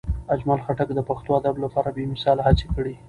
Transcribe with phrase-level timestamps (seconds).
[0.33, 2.93] اجمل خټک د پښتو ادب لپاره بې مثاله هڅې کړي.